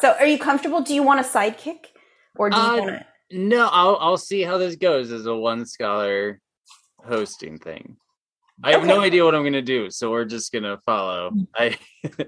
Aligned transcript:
So, 0.00 0.14
are 0.18 0.26
you 0.26 0.38
comfortable? 0.38 0.80
Do 0.80 0.94
you 0.94 1.02
want 1.02 1.20
a 1.20 1.22
sidekick, 1.22 1.86
or 2.36 2.50
do 2.50 2.56
you 2.56 2.62
Uh, 2.62 2.76
want 2.78 2.86
to? 2.90 3.06
No, 3.38 3.68
I'll 3.70 3.96
I'll 4.00 4.16
see 4.16 4.42
how 4.42 4.58
this 4.58 4.76
goes 4.76 5.12
as 5.12 5.26
a 5.26 5.34
one 5.34 5.64
scholar 5.66 6.40
hosting 7.04 7.58
thing. 7.58 7.96
I 8.62 8.72
have 8.72 8.84
no 8.84 9.00
idea 9.00 9.24
what 9.24 9.34
I'm 9.34 9.44
gonna 9.44 9.62
do, 9.62 9.90
so 9.90 10.10
we're 10.10 10.24
just 10.24 10.52
gonna 10.52 10.78
follow. 10.84 11.32
I 11.54 11.78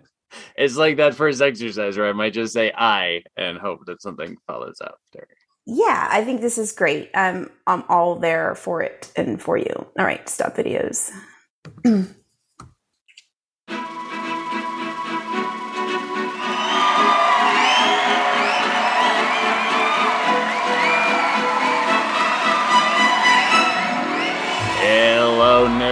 it's 0.56 0.76
like 0.76 0.96
that 0.96 1.14
first 1.14 1.42
exercise 1.42 1.96
where 1.98 2.08
I 2.08 2.12
might 2.12 2.32
just 2.32 2.52
say 2.52 2.72
I 2.74 3.22
and 3.36 3.58
hope 3.58 3.84
that 3.86 4.00
something 4.00 4.36
follows 4.46 4.78
after. 4.80 5.28
Yeah, 5.66 6.08
I 6.10 6.24
think 6.24 6.40
this 6.40 6.58
is 6.58 6.72
great. 6.72 7.10
Um, 7.14 7.50
I'm 7.66 7.84
all 7.88 8.16
there 8.16 8.54
for 8.54 8.82
it 8.82 9.12
and 9.14 9.40
for 9.40 9.56
you. 9.56 9.74
All 9.98 10.04
right, 10.04 10.26
stop 10.28 10.56
videos. 10.56 11.10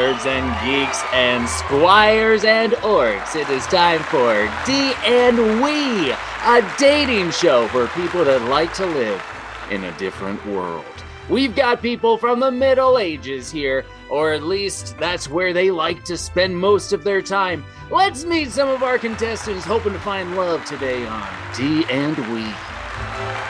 nerds 0.01 0.25
and 0.25 0.49
geeks 0.65 1.03
and 1.13 1.47
squires 1.47 2.45
and 2.45 2.73
orcs. 2.73 3.37
It 3.37 3.51
is 3.51 3.67
time 3.67 4.01
for 4.05 4.51
D 4.65 4.95
and 5.05 5.61
We, 5.63 6.13
a 6.13 6.75
dating 6.79 7.33
show 7.33 7.69
for 7.69 7.87
people 7.89 8.25
that 8.25 8.41
like 8.49 8.73
to 8.75 8.87
live 8.87 9.23
in 9.71 9.85
a 9.85 9.93
different 9.99 10.45
world. 10.47 10.87
We've 11.29 11.55
got 11.55 11.83
people 11.83 12.17
from 12.17 12.41
the 12.41 12.51
Middle 12.51 12.99
Ages 12.99 13.51
here, 13.51 13.85
or 14.09 14.33
at 14.33 14.43
least 14.43 14.97
that's 14.99 15.29
where 15.29 15.53
they 15.53 15.71
like 15.71 16.03
to 16.05 16.17
spend 16.17 16.57
most 16.57 16.95
of 16.95 17.05
their 17.05 17.21
time. 17.21 17.63
Let's 17.91 18.25
meet 18.25 18.51
some 18.51 18.71
of 18.71 18.83
our 18.83 18.97
contestants 18.97 19.67
hoping 19.67 19.93
to 19.93 20.01
find 20.01 20.35
love 20.35 20.65
today 20.65 21.07
on 21.07 21.29
D 21.55 21.85
and 21.91 22.17
We. 22.33 23.50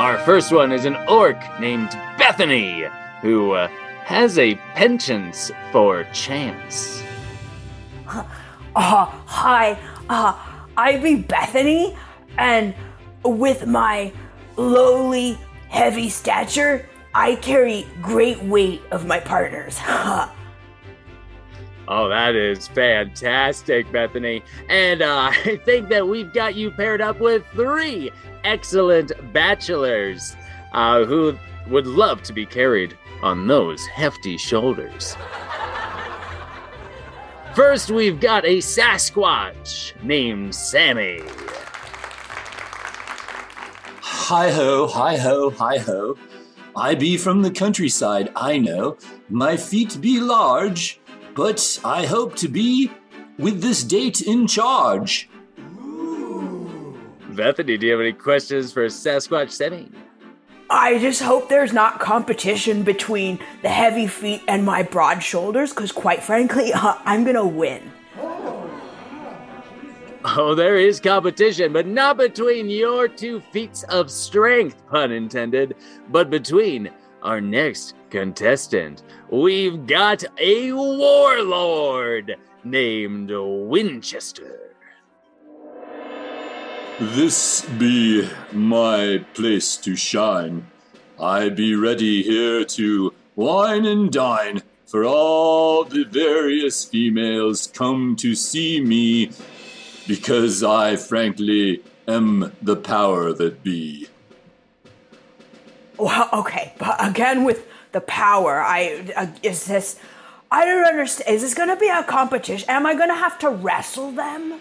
Our 0.00 0.16
first 0.16 0.50
one 0.50 0.72
is 0.72 0.86
an 0.86 0.96
orc 1.10 1.36
named 1.60 1.90
Bethenny, 2.16 2.90
who 3.20 3.52
uh, 3.52 3.68
has 4.06 4.38
a 4.38 4.54
penchant 4.74 5.50
for 5.72 6.04
chance. 6.04 7.02
Uh, 8.06 8.24
hi, 8.74 9.78
uh, 10.08 10.32
I 10.74 10.96
be 10.96 11.22
Bethenny, 11.22 11.98
and 12.38 12.74
with 13.26 13.66
my 13.66 14.10
lowly, 14.56 15.36
heavy 15.68 16.08
stature, 16.08 16.88
I 17.14 17.34
carry 17.34 17.86
great 18.00 18.42
weight 18.42 18.80
of 18.90 19.04
my 19.06 19.20
partners. 19.20 19.78
Oh, 21.92 22.08
that 22.08 22.36
is 22.36 22.68
fantastic, 22.68 23.88
Bethenny. 23.88 24.42
And 24.68 25.02
uh, 25.02 25.32
I 25.44 25.60
think 25.64 25.88
that 25.88 26.06
we've 26.06 26.32
got 26.32 26.54
you 26.54 26.70
paired 26.70 27.00
up 27.00 27.18
with 27.18 27.44
three 27.52 28.12
excellent 28.44 29.10
bachelors 29.32 30.36
uh, 30.72 31.04
who 31.04 31.36
would 31.66 31.88
love 31.88 32.22
to 32.22 32.32
be 32.32 32.46
carried 32.46 32.96
on 33.22 33.48
those 33.48 33.84
hefty 33.86 34.38
shoulders. 34.38 35.16
First, 37.56 37.90
we've 37.90 38.20
got 38.20 38.44
a 38.44 38.58
Sasquatch 38.58 40.00
named 40.04 40.54
Sammy. 40.54 41.22
Hi 44.00 44.48
ho, 44.52 44.86
hi 44.86 45.16
ho, 45.16 45.50
hi 45.50 45.78
ho. 45.78 46.16
I 46.76 46.94
be 46.94 47.16
from 47.16 47.42
the 47.42 47.50
countryside, 47.50 48.30
I 48.36 48.58
know. 48.58 48.96
My 49.28 49.56
feet 49.56 50.00
be 50.00 50.20
large, 50.20 50.99
but 51.34 51.80
I 51.84 52.06
hope 52.06 52.36
to 52.36 52.48
be 52.48 52.90
with 53.38 53.60
this 53.60 53.82
date 53.82 54.20
in 54.20 54.46
charge. 54.46 55.28
Bethenny, 57.30 57.78
do 57.78 57.86
you 57.86 57.92
have 57.92 58.00
any 58.00 58.12
questions 58.12 58.72
for 58.72 58.86
Sasquatch 58.86 59.50
Sammy? 59.50 59.90
I 60.68 60.98
just 60.98 61.22
hope 61.22 61.48
there's 61.48 61.72
not 61.72 61.98
competition 61.98 62.82
between 62.82 63.40
the 63.62 63.68
heavy 63.68 64.06
feet 64.06 64.42
and 64.46 64.64
my 64.64 64.82
broad 64.82 65.20
shoulders, 65.20 65.70
because 65.70 65.90
quite 65.90 66.22
frankly, 66.22 66.72
uh, 66.74 66.94
I'm 67.04 67.24
gonna 67.24 67.46
win. 67.46 67.90
Oh, 70.22 70.54
there 70.54 70.76
is 70.76 71.00
competition, 71.00 71.72
but 71.72 71.86
not 71.86 72.18
between 72.18 72.68
your 72.68 73.08
two 73.08 73.40
feats 73.40 73.84
of 73.84 74.10
strength, 74.10 74.86
pun 74.86 75.12
intended, 75.12 75.76
but 76.10 76.28
between 76.28 76.90
our 77.22 77.40
next 77.40 77.94
contestant. 78.10 79.02
We've 79.30 79.86
got 79.86 80.24
a 80.38 80.72
warlord 80.72 82.36
named 82.64 83.30
Winchester. 83.32 84.58
This 86.98 87.64
be 87.78 88.28
my 88.52 89.24
place 89.34 89.76
to 89.78 89.96
shine. 89.96 90.66
I 91.18 91.48
be 91.48 91.74
ready 91.74 92.22
here 92.22 92.64
to 92.64 93.14
wine 93.36 93.86
and 93.86 94.12
dine, 94.12 94.62
for 94.86 95.04
all 95.04 95.84
the 95.84 96.04
various 96.04 96.84
females 96.84 97.68
come 97.68 98.16
to 98.16 98.34
see 98.34 98.80
me, 98.80 99.30
because 100.06 100.62
I 100.62 100.96
frankly 100.96 101.82
am 102.06 102.52
the 102.60 102.76
power 102.76 103.32
that 103.32 103.62
be. 103.62 104.08
Well, 106.00 106.30
okay, 106.32 106.72
but 106.78 106.96
again 106.98 107.44
with 107.44 107.66
the 107.92 108.00
power, 108.00 108.58
I 108.60 109.12
uh, 109.14 109.26
is 109.42 109.66
this. 109.66 110.00
I 110.50 110.64
don't 110.64 110.86
understand. 110.86 111.34
Is 111.34 111.42
this 111.42 111.52
gonna 111.52 111.76
be 111.76 111.88
a 111.88 112.02
competition? 112.02 112.70
Am 112.70 112.86
I 112.86 112.94
gonna 112.94 113.14
have 113.14 113.38
to 113.40 113.50
wrestle 113.50 114.10
them? 114.10 114.60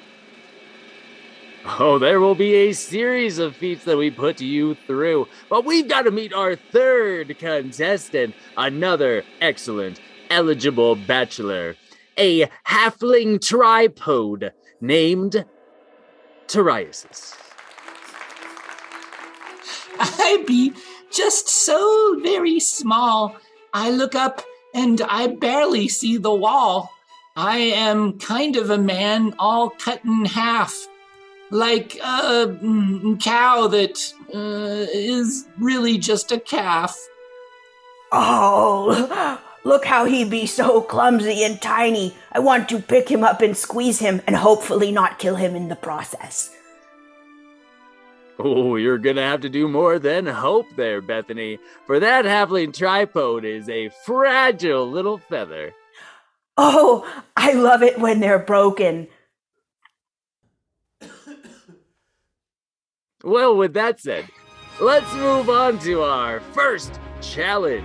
Oh, 1.66 1.98
there 1.98 2.20
will 2.20 2.36
be 2.36 2.56
a 2.56 2.74
series 2.74 3.40
of 3.40 3.56
feats 3.56 3.86
that 3.86 3.98
we 3.98 4.12
put 4.12 4.42
you 4.42 4.76
through, 4.86 5.28
but 5.50 5.64
we've 5.64 5.88
got 5.88 6.04
to 6.04 6.12
meet 6.12 6.34
our 6.34 6.56
third 6.56 7.38
contestant, 7.38 8.34
another 8.58 9.24
excellent, 9.40 10.00
eligible 10.30 10.96
bachelor, 10.96 11.76
a 12.18 12.48
halfling 12.68 13.46
tripod 13.46 14.52
named 14.82 15.46
Teriasis. 16.48 17.36
I 20.00 20.44
be 20.48 20.74
just 21.12 21.50
so 21.50 22.20
very 22.22 22.60
small. 22.60 23.36
I 23.74 23.92
look 23.92 24.16
up 24.16 24.44
and 24.74 25.02
I 25.02 25.28
barely 25.28 25.88
see 25.88 26.18
the 26.18 26.34
wall. 26.34 26.92
I 27.36 27.58
am 27.58 28.20
kind 28.20 28.56
of 28.56 28.70
a 28.70 28.78
man 28.78 29.34
all 29.40 29.70
cut 29.70 30.04
in 30.04 30.26
half. 30.26 30.88
Like 31.52 31.96
a 31.96 32.48
mm, 32.62 33.22
cow 33.22 33.68
that 33.68 34.14
uh, 34.34 34.86
is 34.94 35.48
really 35.58 35.98
just 35.98 36.32
a 36.32 36.40
calf. 36.40 37.00
Oh, 38.12 39.40
look 39.64 39.86
how 39.86 40.06
he 40.06 40.26
be 40.26 40.46
so 40.46 40.82
clumsy 40.82 41.44
and 41.44 41.60
tiny. 41.62 42.16
I 42.32 42.40
want 42.40 42.70
to 42.70 42.80
pick 42.80 43.10
him 43.10 43.24
up 43.24 43.42
and 43.42 43.58
squeeze 43.58 44.00
him 44.00 44.22
and 44.28 44.36
hopefully 44.36 44.92
not 44.92 45.18
kill 45.18 45.36
him 45.36 45.56
in 45.56 45.70
the 45.70 45.76
process. 45.76 46.56
Oh, 48.42 48.78
you're 48.78 48.98
gonna 48.98 49.22
have 49.22 49.42
to 49.42 49.50
do 49.50 49.68
more 49.68 50.00
than 50.00 50.26
hope 50.26 50.68
there, 50.78 51.02
Bethenny, 51.02 51.60
for 51.86 52.00
that 52.00 52.24
halfling 52.24 52.74
tripod 52.74 53.44
is 53.44 53.68
a 53.68 53.90
fragile 54.06 54.90
little 54.90 55.18
feather. 55.18 55.74
Oh, 56.56 57.06
I 57.36 57.52
love 57.52 57.84
it 57.84 58.00
when 58.00 58.22
they're 58.22 58.40
broken. 58.40 59.10
Well, 63.24 63.58
with 63.58 63.74
that 63.74 64.00
said, 64.00 64.30
let's 64.80 65.14
move 65.16 65.50
on 65.50 65.78
to 65.80 66.04
our 66.04 66.40
first 66.40 66.98
challenge. 67.22 67.84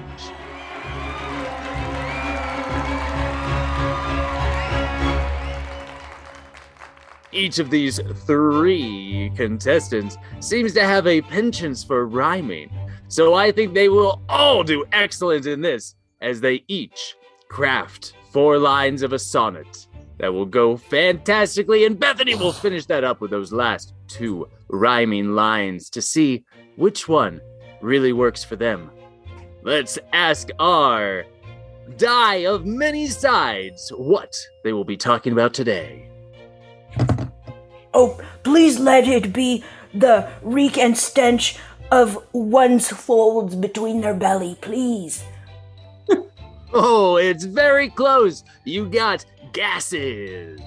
Each 7.34 7.58
of 7.58 7.68
these 7.68 7.98
three 8.26 9.32
contestants 9.34 10.16
seems 10.38 10.72
to 10.74 10.84
have 10.84 11.08
a 11.08 11.20
penchant 11.20 11.84
for 11.86 12.06
rhyming, 12.06 12.70
so 13.08 13.34
I 13.34 13.50
think 13.50 13.74
they 13.74 13.88
will 13.88 14.22
all 14.28 14.62
do 14.62 14.84
excellent 14.92 15.44
in 15.44 15.60
this 15.60 15.96
as 16.20 16.40
they 16.40 16.62
each 16.68 17.16
craft 17.48 18.14
four 18.30 18.58
lines 18.58 19.02
of 19.02 19.12
a 19.12 19.18
sonnet 19.18 19.88
that 20.18 20.32
will 20.32 20.46
go 20.46 20.76
fantastically, 20.76 21.84
and 21.84 21.98
Bethenny 21.98 22.38
will 22.38 22.52
finish 22.52 22.86
that 22.86 23.02
up 23.02 23.20
with 23.20 23.32
those 23.32 23.52
last 23.52 23.94
two 24.06 24.48
rhyming 24.68 25.34
lines 25.34 25.90
to 25.90 26.00
see 26.00 26.44
which 26.76 27.08
one 27.08 27.40
really 27.80 28.12
works 28.12 28.44
for 28.44 28.54
them. 28.54 28.92
Let's 29.64 29.98
ask 30.12 30.50
our 30.60 31.24
die 31.96 32.46
of 32.46 32.64
many 32.64 33.08
sides 33.08 33.90
what 33.90 34.36
they 34.62 34.72
will 34.72 34.84
be 34.84 34.96
talking 34.96 35.32
about 35.32 35.52
today. 35.52 36.10
Oh, 37.94 38.20
please 38.42 38.78
let 38.78 39.06
it 39.06 39.32
be 39.32 39.64
the 39.94 40.28
reek 40.42 40.76
and 40.76 40.98
stench 40.98 41.56
of 41.90 42.18
one's 42.32 42.88
folds 42.90 43.54
between 43.54 44.00
their 44.00 44.14
belly, 44.14 44.58
please. 44.60 45.24
Oh, 46.76 47.18
it's 47.18 47.44
very 47.44 47.88
close. 47.88 48.42
You 48.64 48.88
got 48.88 49.24
gases. 49.52 50.58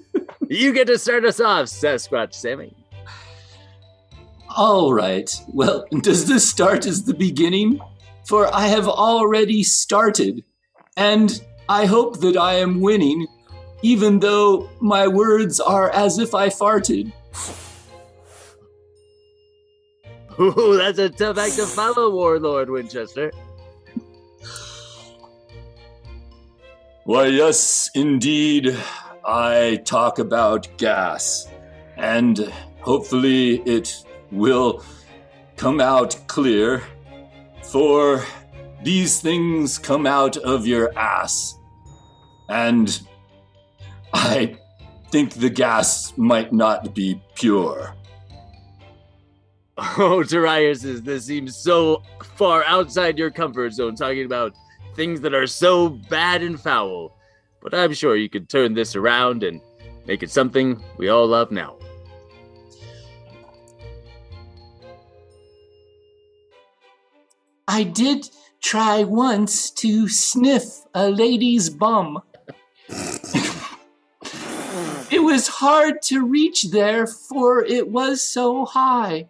you 0.48 0.72
get 0.72 0.86
to 0.86 0.96
start 0.96 1.26
us 1.26 1.40
off, 1.40 1.66
Sasquatch 1.66 2.32
Sammy. 2.32 2.74
All 4.56 4.94
right. 4.94 5.30
Well, 5.48 5.84
does 6.00 6.26
this 6.26 6.48
start 6.48 6.86
as 6.86 7.04
the 7.04 7.12
beginning? 7.12 7.80
For 8.26 8.52
I 8.54 8.68
have 8.68 8.88
already 8.88 9.62
started, 9.62 10.42
and 10.96 11.38
I 11.68 11.84
hope 11.84 12.20
that 12.20 12.36
I 12.36 12.54
am 12.54 12.80
winning, 12.80 13.26
even 13.82 14.18
though 14.18 14.68
my 14.80 15.06
words 15.06 15.60
are 15.60 15.90
as 15.90 16.18
if 16.18 16.34
I 16.34 16.48
farted. 16.48 17.12
Ooh, 20.40 20.76
that's 20.76 20.98
a 20.98 21.08
tough 21.08 21.38
act 21.38 21.56
to 21.56 21.66
follow, 21.66 22.10
Warlord 22.10 22.70
Winchester. 22.70 23.32
Why, 27.04 27.26
yes, 27.26 27.90
indeed, 27.94 28.76
I 29.24 29.82
talk 29.84 30.18
about 30.18 30.68
gas, 30.76 31.48
and 31.96 32.52
hopefully 32.80 33.62
it 33.64 34.04
will 34.30 34.84
come 35.56 35.80
out 35.80 36.16
clear. 36.26 36.82
For 37.62 38.22
these 38.82 39.20
things 39.20 39.78
come 39.78 40.06
out 40.06 40.36
of 40.36 40.66
your 40.66 40.96
ass, 40.96 41.58
and 42.48 43.00
I 44.12 44.56
think 45.10 45.34
the 45.34 45.50
gas 45.50 46.16
might 46.16 46.52
not 46.52 46.94
be 46.94 47.20
pure. 47.34 47.94
Oh, 49.96 50.24
Darius, 50.24 50.82
this 50.82 51.26
seems 51.26 51.56
so 51.56 52.02
far 52.34 52.64
outside 52.64 53.16
your 53.16 53.30
comfort 53.30 53.72
zone, 53.72 53.94
talking 53.94 54.24
about 54.24 54.56
things 54.96 55.20
that 55.20 55.34
are 55.34 55.46
so 55.46 55.88
bad 55.88 56.42
and 56.42 56.60
foul. 56.60 57.16
But 57.62 57.74
I'm 57.74 57.92
sure 57.92 58.16
you 58.16 58.28
could 58.28 58.48
turn 58.48 58.74
this 58.74 58.96
around 58.96 59.44
and 59.44 59.60
make 60.04 60.24
it 60.24 60.32
something 60.32 60.82
we 60.96 61.08
all 61.08 61.28
love 61.28 61.52
now. 61.52 61.76
I 67.68 67.84
did 67.84 68.28
try 68.60 69.04
once 69.04 69.70
to 69.70 70.08
sniff 70.08 70.64
a 70.94 71.08
lady's 71.08 71.70
bum. 71.70 72.18
Was 75.38 75.46
hard 75.46 76.02
to 76.10 76.26
reach 76.26 76.64
there, 76.72 77.06
for 77.06 77.64
it 77.64 77.88
was 77.88 78.20
so 78.20 78.64
high. 78.64 79.28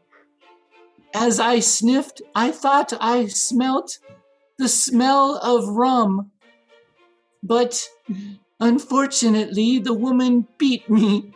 As 1.12 1.38
I 1.38 1.60
sniffed, 1.60 2.22
I 2.34 2.50
thought 2.50 2.94
I 2.98 3.26
smelt 3.26 3.98
the 4.56 4.68
smell 4.70 5.36
of 5.36 5.68
rum. 5.68 6.30
But 7.42 7.86
unfortunately, 8.58 9.80
the 9.80 9.92
woman 9.92 10.46
beat 10.56 10.88
me, 10.88 11.30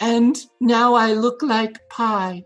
and 0.00 0.36
now 0.58 0.94
I 0.94 1.12
look 1.12 1.40
like 1.40 1.88
pie. 1.88 2.42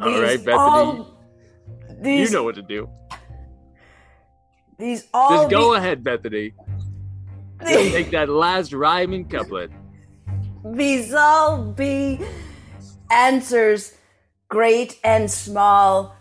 All 0.00 0.22
right, 0.22 0.38
These 0.38 0.46
Bethenny, 0.46 0.56
all- 0.56 1.18
you 2.02 2.30
know 2.30 2.44
what 2.44 2.54
to 2.54 2.62
do. 2.62 2.88
these 4.78 5.06
all 5.12 5.36
Just 5.42 5.50
go 5.50 5.72
be- 5.72 5.76
ahead, 5.76 6.02
Bethenny. 6.02 6.54
Take 7.64 8.10
that 8.12 8.28
last 8.28 8.72
rhyming 8.72 9.28
couplet. 9.28 9.70
These 10.64 11.14
all 11.14 11.62
be 11.62 12.20
answers, 13.10 13.94
great 14.48 14.98
and 15.04 15.30
small, 15.30 16.14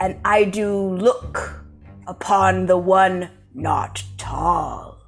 and 0.00 0.18
I 0.24 0.44
do 0.44 0.74
look 0.74 1.64
upon 2.06 2.66
the 2.66 2.78
one 2.78 3.30
not 3.54 4.02
tall. 4.18 4.98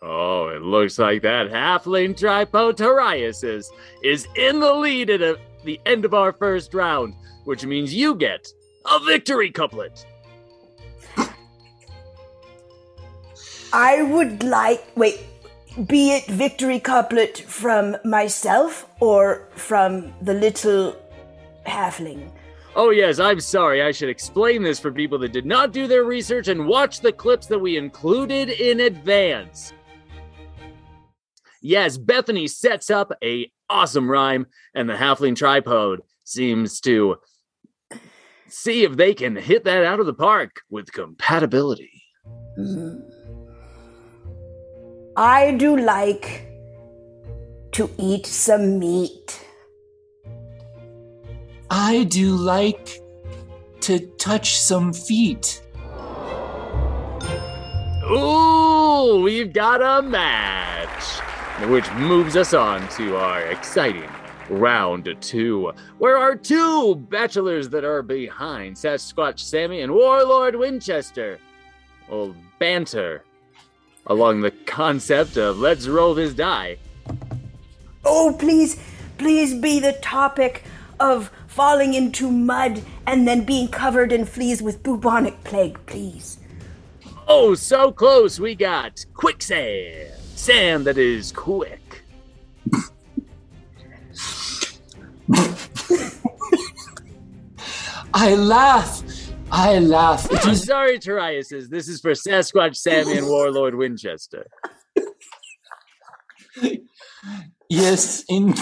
Oh, 0.00 0.48
it 0.48 0.62
looks 0.62 0.98
like 0.98 1.22
that 1.22 1.50
halfling 1.50 2.16
Tripotarius 2.16 3.42
is, 3.42 3.70
is 4.02 4.28
in 4.36 4.60
the 4.60 4.72
lead 4.72 5.10
at 5.10 5.20
a, 5.20 5.38
the 5.64 5.80
end 5.86 6.04
of 6.04 6.14
our 6.14 6.32
first 6.32 6.72
round, 6.72 7.14
which 7.44 7.66
means 7.66 7.92
you 7.92 8.14
get 8.14 8.46
a 8.90 9.04
victory 9.04 9.50
couplet. 9.50 10.06
I 13.72 14.02
would 14.02 14.42
like, 14.42 14.84
wait, 14.96 15.20
be 15.86 16.12
it 16.12 16.26
victory 16.26 16.80
couplet 16.80 17.38
from 17.38 17.96
myself 18.04 18.88
or 19.00 19.48
from 19.54 20.12
the 20.22 20.34
little 20.34 20.96
halfling. 21.66 22.30
Oh, 22.74 22.90
yes, 22.90 23.18
I'm 23.18 23.40
sorry. 23.40 23.82
I 23.82 23.92
should 23.92 24.08
explain 24.08 24.62
this 24.62 24.78
for 24.78 24.92
people 24.92 25.18
that 25.18 25.32
did 25.32 25.46
not 25.46 25.72
do 25.72 25.86
their 25.86 26.04
research 26.04 26.48
and 26.48 26.66
watch 26.66 27.00
the 27.00 27.12
clips 27.12 27.46
that 27.46 27.58
we 27.58 27.76
included 27.76 28.50
in 28.50 28.80
advance. 28.80 29.72
Yes, 31.60 31.98
Bethenny 31.98 32.48
sets 32.48 32.88
up 32.90 33.12
a 33.22 33.50
awesome 33.68 34.10
rhyme, 34.10 34.46
and 34.74 34.88
the 34.88 34.94
halfling 34.94 35.36
tripod 35.36 36.00
seems 36.24 36.80
to 36.80 37.16
see 38.48 38.84
if 38.84 38.96
they 38.96 39.12
can 39.12 39.36
hit 39.36 39.64
that 39.64 39.84
out 39.84 40.00
of 40.00 40.06
the 40.06 40.14
park 40.14 40.62
with 40.70 40.92
compatibility. 40.92 42.02
Mm-hmm. 42.58 43.17
I 45.20 45.50
do 45.50 45.76
like 45.76 46.46
to 47.72 47.90
eat 47.98 48.24
some 48.24 48.78
meat. 48.78 49.44
I 51.68 52.04
do 52.04 52.36
like 52.36 53.00
to 53.80 53.98
touch 54.16 54.56
some 54.58 54.92
feet. 54.92 55.60
Ooh, 58.12 59.20
we've 59.24 59.52
got 59.52 59.82
a 59.82 60.06
match, 60.06 61.02
which 61.68 61.90
moves 61.94 62.36
us 62.36 62.54
on 62.54 62.88
to 62.90 63.16
our 63.16 63.42
exciting 63.46 64.08
round 64.48 65.12
two, 65.20 65.72
where 65.98 66.16
our 66.16 66.36
two 66.36 66.94
bachelors 66.94 67.68
that 67.70 67.82
are 67.82 68.02
behind 68.02 68.76
Sasquatch 68.76 69.40
Sammy 69.40 69.80
and 69.80 69.92
Warlord 69.92 70.54
Winchester 70.54 71.40
will 72.08 72.36
banter 72.60 73.24
along 74.06 74.40
the 74.40 74.50
concept 74.50 75.36
of 75.36 75.58
let's 75.58 75.88
roll 75.88 76.14
this 76.14 76.34
die. 76.34 76.78
Oh, 78.04 78.36
please, 78.38 78.80
please 79.18 79.54
be 79.54 79.80
the 79.80 79.92
topic 79.94 80.64
of 81.00 81.30
falling 81.46 81.94
into 81.94 82.30
mud 82.30 82.82
and 83.06 83.26
then 83.26 83.44
being 83.44 83.68
covered 83.68 84.12
in 84.12 84.24
fleas 84.24 84.62
with 84.62 84.82
bubonic 84.82 85.42
plague, 85.44 85.78
please. 85.86 86.38
Oh, 87.26 87.54
so 87.54 87.92
close. 87.92 88.40
We 88.40 88.54
got 88.54 89.04
quicksand, 89.12 90.12
sand 90.34 90.86
that 90.86 90.96
is 90.96 91.32
quick. 91.32 92.02
I 98.14 98.34
laugh. 98.34 99.02
I 99.50 99.78
laugh. 99.78 100.30
It 100.30 100.46
I'm 100.46 100.54
sorry, 100.54 100.98
Tariuses. 100.98 101.68
This 101.68 101.88
is 101.88 102.00
for 102.00 102.12
Sasquatch 102.12 102.76
Sammy 102.76 103.18
and 103.18 103.26
Warlord 103.26 103.74
Winchester. 103.74 104.46
yes, 107.70 108.24
in 108.28 108.54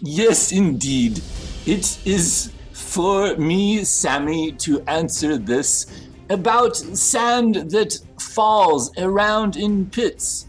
yes, 0.00 0.52
indeed. 0.52 1.22
It 1.66 1.98
is 2.06 2.52
for 2.72 3.36
me, 3.36 3.84
Sammy, 3.84 4.52
to 4.52 4.82
answer 4.82 5.38
this 5.38 6.08
about 6.28 6.76
sand 6.76 7.54
that 7.70 7.98
falls 8.18 8.96
around 8.98 9.56
in 9.56 9.86
pits. 9.86 10.46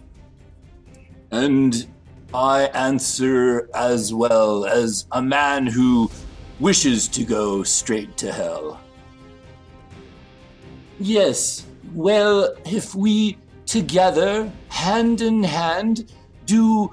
And 1.32 1.88
I 2.34 2.64
answer 2.74 3.70
as 3.74 4.14
well 4.14 4.66
as 4.66 5.06
a 5.12 5.22
man 5.22 5.68
who 5.68 6.10
wishes 6.62 7.08
to 7.08 7.24
go 7.24 7.64
straight 7.64 8.16
to 8.18 8.32
hell. 8.32 8.80
Yes, 11.00 11.66
well, 11.96 12.54
if 12.66 12.94
we 12.94 13.38
together, 13.66 14.52
hand 14.70 15.22
in 15.22 15.44
hand, 15.44 16.14
do 16.46 16.92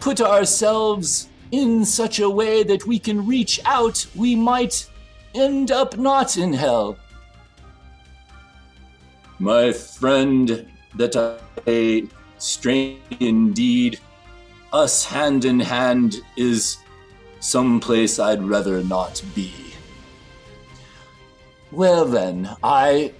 put 0.00 0.22
ourselves 0.22 1.28
in 1.50 1.84
such 1.84 2.18
a 2.18 2.28
way 2.28 2.62
that 2.62 2.86
we 2.86 2.98
can 2.98 3.26
reach 3.26 3.60
out, 3.66 4.06
we 4.16 4.34
might 4.34 4.88
end 5.34 5.70
up 5.70 5.98
not 5.98 6.36
in 6.38 6.52
hell. 6.52 6.96
My 9.38 9.72
friend, 9.72 10.66
that 10.96 11.14
I 11.16 12.08
strain 12.38 13.00
indeed, 13.20 14.00
us 14.72 15.04
hand 15.04 15.44
in 15.44 15.60
hand 15.60 16.16
is 16.36 16.78
someplace 17.44 18.18
I'd 18.18 18.42
rather 18.42 18.82
not 18.82 19.22
be. 19.34 19.52
Well, 21.70 22.06
then, 22.06 22.48
I 22.62 23.12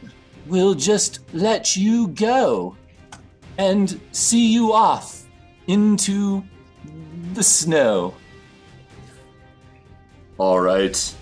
will 0.47 0.75
just 0.75 1.21
let 1.35 1.76
you 1.76 2.09
go 2.09 2.76
and 3.59 4.00
see 4.12 4.52
you 4.52 4.73
off 4.73 5.26
into 5.66 6.43
the 7.35 7.43
snow. 7.43 8.14
All 10.38 10.61
right. 10.61 11.14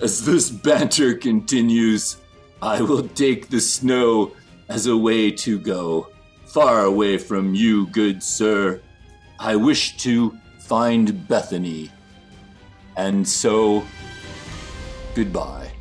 As 0.00 0.24
this 0.24 0.50
banter 0.50 1.14
continues, 1.14 2.16
I 2.60 2.82
will 2.82 3.06
take 3.08 3.48
the 3.48 3.60
snow 3.60 4.32
as 4.68 4.86
a 4.86 4.96
way 4.96 5.30
to 5.30 5.58
go 5.58 6.08
far 6.46 6.84
away 6.84 7.18
from 7.18 7.54
you, 7.54 7.86
good 7.86 8.22
sir. 8.22 8.82
I 9.38 9.56
wish 9.56 9.96
to 9.98 10.36
find 10.60 11.08
Bethenny. 11.28 11.90
And 12.96 13.26
so, 13.26 13.84
goodbye. 15.14 15.72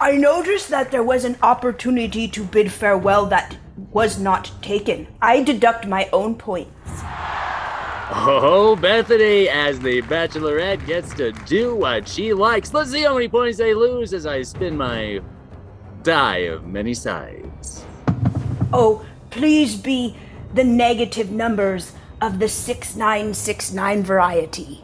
I 0.00 0.12
noticed 0.12 0.70
that 0.70 0.90
there 0.90 1.02
was 1.02 1.24
an 1.24 1.36
opportunity 1.42 2.28
to 2.28 2.44
bid 2.44 2.72
farewell 2.72 3.26
that 3.26 3.58
was 3.92 4.18
not 4.18 4.50
taken. 4.62 5.06
I 5.20 5.42
deduct 5.42 5.86
my 5.86 6.08
own 6.12 6.36
points. 6.36 6.72
Oh, 8.10 8.78
Bethenny, 8.80 9.48
as 9.48 9.80
the 9.80 10.00
Bachelorette 10.02 10.86
gets 10.86 11.12
to 11.14 11.32
do 11.32 11.74
what 11.74 12.08
she 12.08 12.32
likes. 12.32 12.72
Let's 12.72 12.90
see 12.90 13.02
how 13.02 13.14
many 13.14 13.28
points 13.28 13.58
they 13.58 13.74
lose 13.74 14.14
as 14.14 14.24
I 14.24 14.42
spin 14.42 14.76
my 14.76 15.20
die 16.04 16.48
of 16.48 16.64
many 16.64 16.94
sides. 16.94 17.84
Oh, 18.72 19.04
please 19.30 19.76
be 19.76 20.16
the 20.54 20.64
negative 20.64 21.30
numbers 21.30 21.92
of 22.20 22.38
the 22.38 22.48
6969 22.48 24.02
variety. 24.02 24.82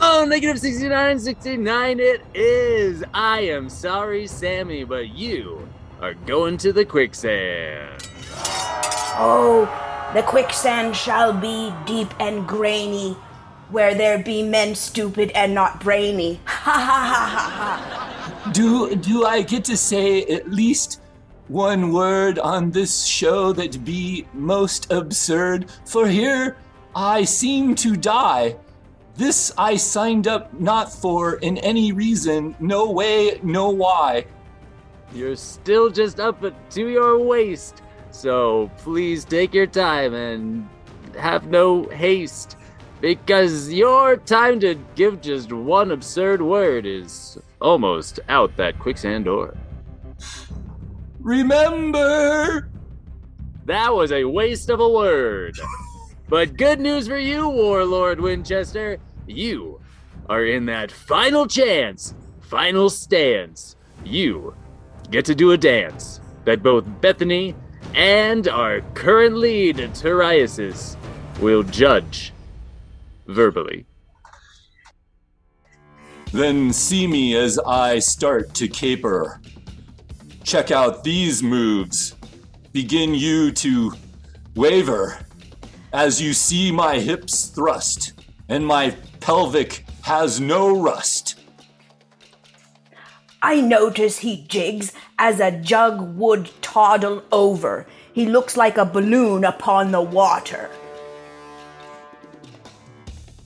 Oh, 0.00 0.26
negative 0.28 0.58
69, 0.58 1.20
69 1.20 2.00
it 2.00 2.22
is. 2.34 3.04
I 3.14 3.40
am 3.42 3.68
sorry, 3.68 4.26
Sammy, 4.26 4.84
but 4.84 5.10
you 5.10 5.68
are 6.00 6.14
going 6.14 6.56
to 6.58 6.72
the 6.72 6.84
quicksand. 6.84 8.08
Oh, 9.14 9.70
the 10.14 10.22
quicksand 10.22 10.96
shall 10.96 11.32
be 11.32 11.72
deep 11.86 12.12
and 12.18 12.46
grainy, 12.48 13.12
where 13.70 13.94
there 13.94 14.18
be 14.18 14.42
men 14.42 14.74
stupid 14.74 15.30
and 15.36 15.54
not 15.54 15.80
brainy. 15.80 16.40
Ha 16.46 16.72
ha 16.72 16.80
ha 16.80 17.26
ha 17.28 17.50
ha. 17.50 18.50
Do 18.52 18.94
do 18.96 19.24
I 19.24 19.42
get 19.42 19.64
to 19.64 19.76
say 19.76 20.22
at 20.24 20.50
least 20.50 21.01
one 21.48 21.92
word 21.92 22.38
on 22.38 22.70
this 22.70 23.04
show 23.04 23.52
that 23.52 23.84
be 23.84 24.26
most 24.32 24.90
absurd? 24.92 25.70
For 25.84 26.06
here 26.06 26.56
I 26.94 27.24
seem 27.24 27.74
to 27.76 27.96
die. 27.96 28.56
This 29.14 29.52
I 29.58 29.76
signed 29.76 30.26
up 30.26 30.58
not 30.58 30.90
for 30.92 31.34
in 31.36 31.58
any 31.58 31.92
reason, 31.92 32.56
no 32.60 32.90
way, 32.90 33.40
no 33.42 33.68
why. 33.68 34.24
You're 35.14 35.36
still 35.36 35.90
just 35.90 36.18
up 36.18 36.42
to 36.70 36.88
your 36.88 37.18
waist, 37.18 37.82
so 38.10 38.70
please 38.78 39.26
take 39.26 39.52
your 39.52 39.66
time 39.66 40.14
and 40.14 40.66
have 41.18 41.48
no 41.48 41.84
haste, 41.84 42.56
because 43.02 43.70
your 43.70 44.16
time 44.16 44.60
to 44.60 44.76
give 44.94 45.20
just 45.20 45.52
one 45.52 45.90
absurd 45.90 46.40
word 46.40 46.86
is 46.86 47.36
almost 47.60 48.20
out 48.30 48.56
that 48.56 48.78
quicksand 48.78 49.26
door. 49.26 49.54
Remember! 51.22 52.68
That 53.64 53.94
was 53.94 54.10
a 54.10 54.24
waste 54.24 54.70
of 54.70 54.80
a 54.80 54.88
word. 54.88 55.58
But 56.28 56.56
good 56.56 56.80
news 56.80 57.06
for 57.06 57.18
you, 57.18 57.48
Warlord 57.48 58.20
Winchester. 58.20 58.98
You 59.26 59.80
are 60.28 60.44
in 60.44 60.66
that 60.66 60.90
final 60.90 61.46
chance, 61.46 62.14
final 62.40 62.90
stance. 62.90 63.76
You 64.04 64.54
get 65.10 65.24
to 65.26 65.34
do 65.34 65.52
a 65.52 65.58
dance 65.58 66.20
that 66.44 66.62
both 66.62 66.84
Bethenny 67.00 67.54
and 67.94 68.48
our 68.48 68.80
current 68.94 69.36
lead, 69.36 69.76
Tariasis, 69.76 70.96
will 71.38 71.62
judge 71.62 72.32
verbally. 73.28 73.86
Then 76.32 76.72
see 76.72 77.06
me 77.06 77.36
as 77.36 77.58
I 77.58 77.98
start 77.98 78.54
to 78.54 78.66
caper. 78.66 79.40
Check 80.44 80.70
out 80.70 81.04
these 81.04 81.42
moves. 81.42 82.14
Begin 82.72 83.14
you 83.14 83.52
to 83.52 83.92
waver 84.54 85.18
as 85.92 86.20
you 86.20 86.32
see 86.32 86.72
my 86.72 86.98
hips 86.98 87.46
thrust 87.46 88.12
and 88.48 88.66
my 88.66 88.90
pelvic 89.20 89.84
has 90.02 90.40
no 90.40 90.80
rust. 90.82 91.38
I 93.40 93.60
notice 93.60 94.18
he 94.18 94.44
jigs 94.48 94.92
as 95.18 95.40
a 95.40 95.50
jug 95.50 96.16
would 96.16 96.50
toddle 96.62 97.22
over. 97.32 97.86
He 98.12 98.26
looks 98.26 98.56
like 98.56 98.76
a 98.76 98.84
balloon 98.84 99.44
upon 99.44 99.90
the 99.90 100.02
water. 100.02 100.70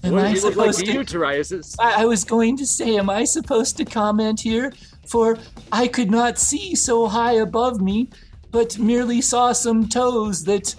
Am 0.03 0.13
what 0.13 0.25
I 0.25 0.33
does 0.33 0.43
he 0.43 0.49
look 0.49 0.57
like 0.57 0.75
supposed 0.75 0.87
to 0.87 0.93
you, 0.93 1.05
to? 1.05 1.75
I, 1.81 2.03
I 2.03 2.05
was 2.05 2.25
going 2.25 2.57
to 2.59 2.67
say, 2.67 2.97
am 2.97 3.11
I 3.11 3.25
supposed 3.25 3.77
to 3.79 3.85
comment 3.85 4.41
here? 4.41 4.73
For 5.07 5.39
I 5.71 5.89
could 5.89 6.11
not 6.11 6.39
see 6.39 6.75
so 6.75 7.07
high 7.07 7.35
above 7.35 7.81
me, 7.81 8.09
but 8.51 8.79
merely 8.79 9.21
saw 9.21 9.53
some 9.53 9.89
toes 9.89 10.45
that 10.45 10.75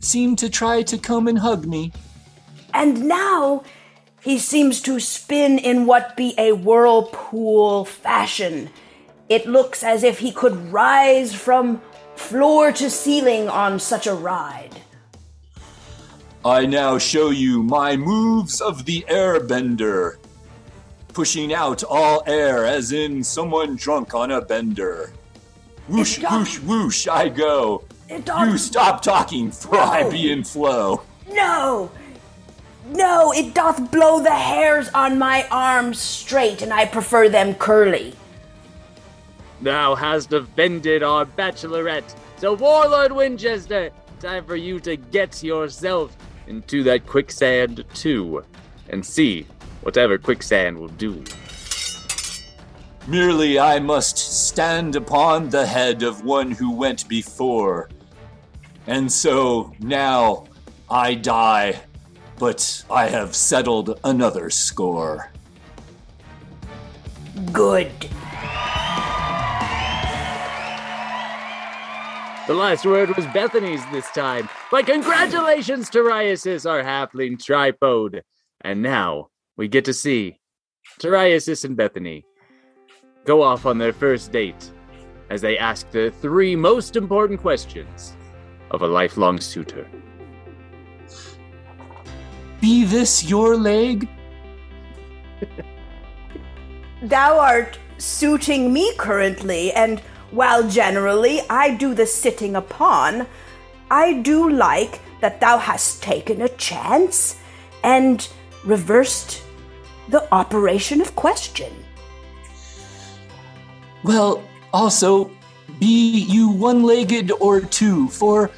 seemed 0.00 0.38
to 0.38 0.50
try 0.50 0.82
to 0.82 0.98
come 0.98 1.28
and 1.28 1.38
hug 1.38 1.66
me. 1.66 1.92
And 2.74 3.04
now 3.08 3.64
he 4.20 4.38
seems 4.38 4.80
to 4.82 5.00
spin 5.00 5.58
in 5.58 5.86
what 5.86 6.16
be 6.16 6.34
a 6.38 6.52
whirlpool 6.52 7.84
fashion. 7.84 8.70
It 9.28 9.46
looks 9.46 9.82
as 9.82 10.02
if 10.02 10.18
he 10.18 10.32
could 10.32 10.72
rise 10.72 11.34
from 11.34 11.80
floor 12.16 12.72
to 12.72 12.90
ceiling 12.90 13.48
on 13.48 13.78
such 13.78 14.06
a 14.06 14.14
ride. 14.14 14.82
I 16.44 16.66
now 16.66 16.98
show 16.98 17.30
you 17.30 17.62
my 17.62 17.96
moves 17.96 18.60
of 18.60 18.84
the 18.84 19.04
airbender. 19.08 20.16
Pushing 21.12 21.52
out 21.52 21.82
all 21.84 22.22
air 22.26 22.64
as 22.66 22.92
in 22.92 23.24
someone 23.24 23.76
drunk 23.76 24.14
on 24.14 24.30
a 24.30 24.40
bender. 24.40 25.12
Whoosh, 25.88 26.18
It 26.18 26.22
doth- 26.22 26.32
whoosh, 26.32 26.58
whoosh, 26.60 27.08
I 27.08 27.28
go. 27.28 27.84
It 28.08 28.26
You 28.26 28.56
stop 28.58 29.02
talking, 29.02 29.50
for 29.50 29.76
I 29.78 30.08
be 30.08 30.30
in 30.30 30.44
flow. 30.44 31.02
No! 31.30 31.90
No, 32.86 33.32
it 33.32 33.52
doth 33.54 33.90
blow 33.90 34.20
the 34.20 34.30
hairs 34.34 34.88
on 34.94 35.18
my 35.18 35.46
arms 35.50 35.98
straight, 35.98 36.62
and 36.62 36.72
I 36.72 36.86
prefer 36.86 37.28
them 37.28 37.54
curly. 37.54 38.14
Thou 39.60 39.94
hast 39.94 40.32
offended 40.32 41.02
our 41.02 41.26
bachelorette. 41.26 42.14
So, 42.38 42.54
Warlord 42.54 43.12
Winchester, 43.12 43.90
time 44.20 44.44
for 44.46 44.56
you 44.56 44.80
to 44.80 44.96
get 44.96 45.42
yourself 45.42 46.16
into 46.46 46.82
that 46.84 47.06
quicksand 47.06 47.84
too, 47.92 48.44
and 48.88 49.04
see 49.04 49.46
whatever 49.88 50.18
quicksand 50.18 50.78
will 50.78 50.94
do. 50.98 51.24
Merely 53.06 53.58
I 53.58 53.78
must 53.78 54.18
stand 54.18 54.94
upon 54.96 55.48
the 55.48 55.64
head 55.64 56.02
of 56.02 56.26
one 56.26 56.50
who 56.50 56.70
went 56.70 57.08
before. 57.08 57.88
And 58.86 59.10
so 59.10 59.72
now 59.78 60.44
I 60.90 61.14
die, 61.14 61.80
but 62.38 62.84
I 62.90 63.08
have 63.08 63.34
settled 63.34 63.98
another 64.04 64.50
score. 64.50 65.30
Good. 67.50 67.90
The 72.46 72.52
last 72.54 72.84
word 72.84 73.16
was 73.16 73.24
Bethenny's 73.28 73.90
this 73.90 74.10
time. 74.10 74.50
But 74.70 74.84
congratulations 74.84 75.88
to 75.88 76.00
Tariasis, 76.00 76.68
our 76.68 76.82
halfling 76.82 77.42
tripod. 77.42 78.22
And 78.60 78.82
now 78.82 79.30
we 79.58 79.68
get 79.68 79.84
to 79.84 79.92
see 79.92 80.38
Tariasis 81.00 81.64
and 81.64 81.76
Bethenny 81.76 82.24
go 83.26 83.42
off 83.42 83.66
on 83.66 83.76
their 83.76 83.92
first 83.92 84.32
date 84.32 84.70
as 85.30 85.42
they 85.42 85.58
ask 85.58 85.90
the 85.90 86.10
three 86.22 86.56
most 86.56 86.96
important 86.96 87.40
questions 87.40 88.16
of 88.70 88.82
a 88.82 88.86
lifelong 88.86 89.40
suitor. 89.40 89.86
Be 92.60 92.84
this 92.84 93.28
your 93.28 93.56
leg? 93.56 94.08
Thou 97.02 97.38
art 97.38 97.78
suiting 97.98 98.72
me 98.72 98.94
currently, 98.96 99.72
and 99.72 100.00
while 100.30 100.68
generally 100.68 101.40
I 101.50 101.74
do 101.74 101.94
the 101.94 102.06
sitting 102.06 102.54
upon, 102.56 103.26
I 103.90 104.14
do 104.14 104.50
like 104.50 105.00
that 105.20 105.40
thou 105.40 105.58
hast 105.58 106.02
taken 106.02 106.42
a 106.42 106.48
chance 106.48 107.36
and 107.82 108.28
reversed 108.64 109.42
the 110.08 110.26
operation 110.32 111.00
of 111.00 111.14
question. 111.14 111.72
Well, 114.04 114.42
also, 114.72 115.30
be 115.78 116.24
you 116.28 116.48
one 116.48 116.82
legged 116.82 117.30
or 117.40 117.60
two, 117.60 118.08
for 118.08 118.50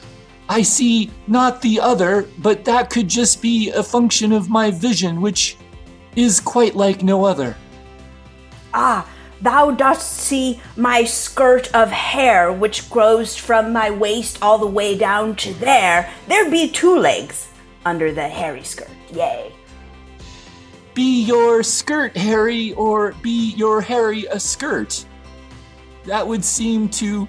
I 0.48 0.62
see 0.62 1.10
not 1.26 1.62
the 1.62 1.80
other, 1.80 2.28
but 2.38 2.64
that 2.64 2.90
could 2.90 3.08
just 3.08 3.40
be 3.40 3.70
a 3.70 3.82
function 3.82 4.32
of 4.32 4.50
my 4.50 4.70
vision, 4.70 5.20
which 5.20 5.56
is 6.16 6.40
quite 6.40 6.74
like 6.74 7.02
no 7.02 7.24
other. 7.24 7.56
Ah, 8.74 9.08
thou 9.40 9.70
dost 9.70 10.12
see 10.12 10.60
my 10.76 11.04
skirt 11.04 11.72
of 11.74 11.90
hair, 11.90 12.52
which 12.52 12.90
grows 12.90 13.36
from 13.36 13.72
my 13.72 13.90
waist 13.90 14.38
all 14.42 14.58
the 14.58 14.66
way 14.66 14.96
down 14.96 15.36
to 15.36 15.54
there. 15.54 16.10
There 16.28 16.50
be 16.50 16.68
two 16.70 16.98
legs 16.98 17.48
under 17.84 18.12
the 18.12 18.28
hairy 18.28 18.64
skirt. 18.64 18.90
Yay. 19.12 19.52
Be 20.94 21.22
your 21.22 21.62
skirt 21.62 22.16
Harry, 22.16 22.72
or 22.74 23.12
be 23.22 23.52
your 23.52 23.80
Harry 23.80 24.26
a 24.26 24.40
skirt? 24.40 25.04
That 26.06 26.26
would 26.26 26.44
seem 26.44 26.88
to 26.90 27.28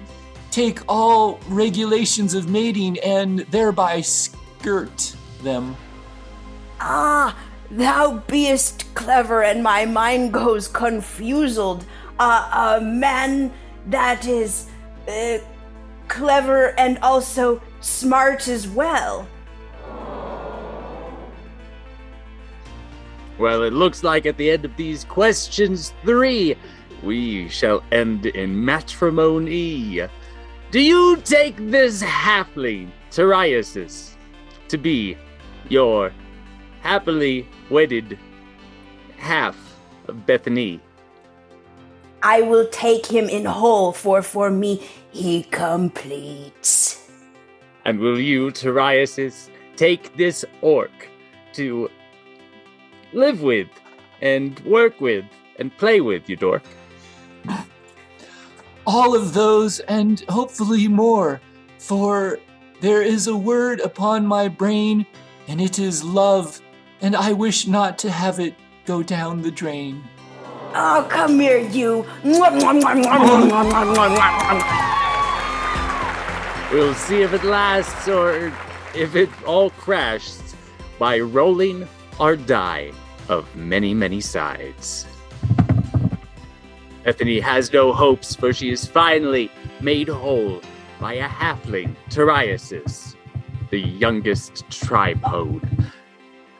take 0.50 0.80
all 0.88 1.38
regulations 1.48 2.34
of 2.34 2.48
mating 2.50 2.98
and 3.00 3.40
thereby 3.50 4.00
skirt 4.00 5.16
them. 5.42 5.76
Ah, 6.80 7.36
thou 7.70 8.18
beest 8.26 8.92
clever, 8.94 9.42
and 9.42 9.62
my 9.62 9.84
mind 9.86 10.32
goes 10.32 10.68
confused. 10.68 11.84
Uh, 12.18 12.78
a 12.78 12.84
man 12.84 13.52
that 13.86 14.26
is 14.26 14.68
uh, 15.08 15.38
clever 16.08 16.78
and 16.78 16.98
also 16.98 17.60
smart 17.80 18.48
as 18.48 18.68
well. 18.68 19.26
Well, 23.38 23.62
it 23.62 23.72
looks 23.72 24.04
like 24.04 24.26
at 24.26 24.36
the 24.36 24.50
end 24.50 24.64
of 24.64 24.76
these 24.76 25.04
questions 25.04 25.92
three, 26.04 26.56
we 27.02 27.48
shall 27.48 27.82
end 27.90 28.26
in 28.26 28.64
matrimony. 28.64 30.00
Do 30.70 30.80
you 30.80 31.16
take 31.16 31.56
this 31.56 32.02
halfling, 32.02 32.90
Teriasis, 33.10 34.16
to 34.68 34.78
be 34.78 35.16
your 35.68 36.12
happily 36.80 37.46
wedded 37.70 38.18
half 39.16 39.56
of 40.08 40.16
Bethenny? 40.26 40.80
I 42.22 42.42
will 42.42 42.68
take 42.68 43.06
him 43.06 43.28
in 43.28 43.44
whole, 43.44 43.92
for 43.92 44.22
for 44.22 44.50
me 44.50 44.86
he 45.10 45.42
completes. 45.44 47.10
And 47.84 47.98
will 47.98 48.18
you, 48.18 48.50
Teriasis, 48.52 49.48
take 49.76 50.16
this 50.16 50.44
orc 50.60 50.92
to 51.54 51.90
live 53.12 53.42
with 53.42 53.68
and 54.20 54.58
work 54.60 55.00
with 55.00 55.24
and 55.58 55.76
play 55.76 56.00
with, 56.00 56.28
you 56.28 56.36
dork? 56.36 56.62
All 58.86 59.14
of 59.14 59.34
those 59.34 59.80
and 59.80 60.20
hopefully 60.28 60.88
more, 60.88 61.40
for 61.78 62.38
there 62.80 63.02
is 63.02 63.26
a 63.28 63.36
word 63.36 63.80
upon 63.80 64.26
my 64.26 64.48
brain, 64.48 65.06
and 65.46 65.60
it 65.60 65.78
is 65.78 66.02
love, 66.02 66.60
and 67.00 67.14
I 67.14 67.32
wish 67.32 67.66
not 67.66 67.98
to 67.98 68.10
have 68.10 68.40
it 68.40 68.54
go 68.86 69.02
down 69.02 69.42
the 69.42 69.50
drain. 69.50 70.02
Oh, 70.74 71.06
come 71.08 71.38
here, 71.38 71.58
you. 71.58 72.06
We'll 76.72 76.94
see 76.94 77.22
if 77.22 77.34
it 77.34 77.44
lasts 77.44 78.08
or 78.08 78.52
if 78.94 79.14
it 79.14 79.28
all 79.44 79.70
crashes 79.70 80.56
by 80.98 81.20
rolling 81.20 81.86
our 82.18 82.36
die 82.36 82.92
of 83.28 83.54
many, 83.56 83.94
many 83.94 84.20
sides. 84.20 85.06
Bethenny 87.04 87.40
has 87.40 87.72
no 87.72 87.92
hopes, 87.92 88.36
for 88.36 88.52
she 88.52 88.70
is 88.70 88.86
finally 88.86 89.50
made 89.80 90.08
whole 90.08 90.60
by 91.00 91.14
a 91.14 91.28
halfling, 91.28 91.96
Teriasis, 92.10 93.16
the 93.70 93.80
youngest 93.80 94.64
tripode. 94.70 95.68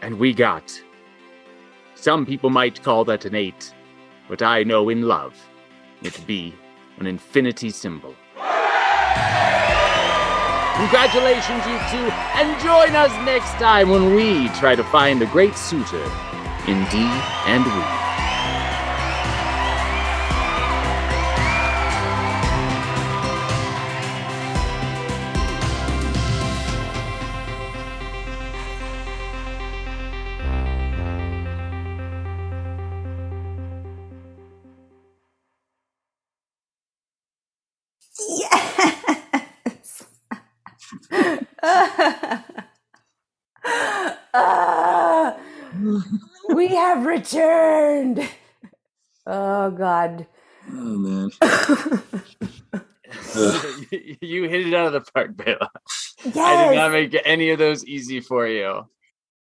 And 0.00 0.18
we 0.18 0.34
got. 0.34 0.72
Some 1.94 2.26
people 2.26 2.50
might 2.50 2.82
call 2.82 3.04
that 3.04 3.24
an 3.24 3.36
eight, 3.36 3.72
but 4.28 4.42
I 4.42 4.64
know 4.64 4.88
in 4.88 5.02
love 5.02 5.36
it 6.02 6.26
be 6.26 6.52
an 6.98 7.06
infinity 7.06 7.70
symbol. 7.70 8.16
Congratulations, 10.74 11.64
you 11.66 11.78
two, 11.92 12.10
and 12.34 12.60
join 12.60 12.96
us 12.96 13.12
next 13.24 13.52
time 13.62 13.90
when 13.90 14.16
we 14.16 14.48
try 14.58 14.74
to 14.74 14.82
find 14.82 15.22
a 15.22 15.26
great 15.26 15.54
suitor 15.54 16.10
in 16.68 16.84
D 16.90 16.98
and 17.46 17.64
we. 17.64 18.01
Returned. 47.12 48.28
Oh 49.26 49.70
God. 49.70 50.26
Oh 50.68 50.72
man. 50.72 51.30
you 54.20 54.48
hit 54.48 54.66
it 54.66 54.74
out 54.74 54.86
of 54.86 54.92
the 54.94 55.02
park, 55.14 55.36
Bela. 55.36 55.70
Yes. 56.24 56.36
I 56.36 56.68
did 56.68 56.76
not 56.76 56.92
make 56.92 57.16
any 57.24 57.50
of 57.50 57.58
those 57.58 57.84
easy 57.84 58.20
for 58.20 58.46
you. 58.46 58.86